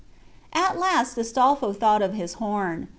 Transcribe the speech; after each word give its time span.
At 0.53 0.79
last 0.79 1.15
Astolpho 1.15 1.73
thought 1.73 2.01
of 2.01 2.15
his 2.15 2.33
horn. 2.41 2.87